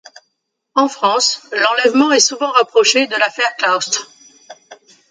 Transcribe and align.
En 0.73 0.87
France, 0.87 1.45
l'enlèvement 1.51 2.11
est 2.11 2.19
souvent 2.19 2.49
rapproché 2.49 3.05
de 3.05 3.15
l'affaire 3.17 3.55
Claustre. 3.59 4.09